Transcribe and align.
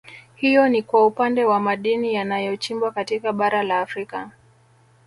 Hiyo 0.35 0.69
ni 0.69 0.81
kwa 0.83 1.05
upande 1.05 1.45
wa 1.45 1.59
madini 1.59 2.13
yanayochimbwa 2.13 2.91
katika 2.91 3.33
Bara 3.33 3.63
la 3.63 3.79
Afrika 3.79 4.31